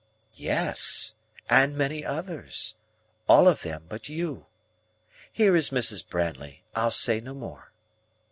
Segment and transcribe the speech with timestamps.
[0.33, 1.13] "Yes,
[1.47, 4.47] and many others,—all of them but you.
[5.31, 6.03] Here is Mrs.
[6.09, 6.63] Brandley.
[6.75, 7.71] I'll say no more."